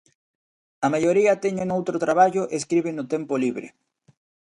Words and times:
A 0.85 0.87
maioría 0.93 1.41
teñen 1.43 1.73
outro 1.77 2.01
traballo 2.05 2.43
e 2.53 2.55
escriben 2.61 2.93
no 2.97 3.05
tempo 3.13 3.33
libre. 3.43 3.67